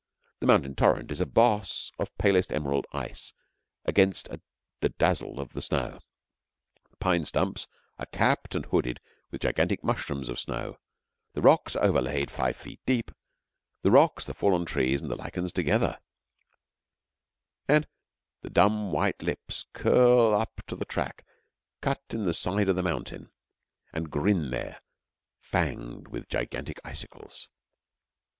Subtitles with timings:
[0.39, 3.33] The mountain torrent is a boss of palest emerald ice
[3.85, 4.27] against
[4.79, 5.99] the dazzle of the snow;
[6.89, 7.67] the pine stumps
[7.99, 10.79] are capped and hooded with gigantic mushrooms of snow;
[11.33, 13.11] the rocks are overlaid five feet deep;
[13.83, 15.99] the rocks, the fallen trees, and the lichens together,
[17.67, 17.87] and
[18.41, 21.23] the dumb white lips curl up to the track
[21.79, 23.29] cut in the side of the mountain,
[23.93, 24.81] and grin there
[25.39, 27.49] fanged with gigantic icicles.